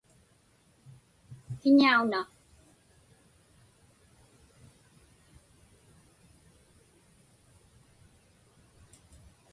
Kiñauna? 1.59 2.21